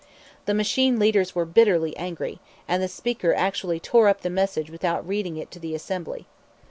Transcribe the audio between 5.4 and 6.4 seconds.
to the Assembly.